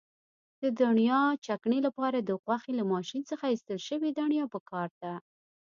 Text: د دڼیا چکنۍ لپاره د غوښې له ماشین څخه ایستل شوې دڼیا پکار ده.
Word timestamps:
د 0.61 0.63
دڼیا 0.79 1.19
چکنۍ 1.45 1.79
لپاره 1.87 2.17
د 2.21 2.29
غوښې 2.43 2.71
له 2.79 2.83
ماشین 2.93 3.21
څخه 3.29 3.45
ایستل 3.47 3.79
شوې 3.87 4.09
دڼیا 4.19 4.43
پکار 4.53 4.89
ده. 5.01 5.13